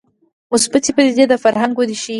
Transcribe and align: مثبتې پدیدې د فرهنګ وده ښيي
مثبتې 0.51 0.91
پدیدې 0.95 1.25
د 1.29 1.33
فرهنګ 1.43 1.73
وده 1.77 1.95
ښيي 2.01 2.09